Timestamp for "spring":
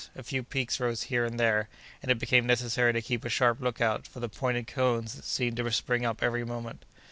5.71-6.07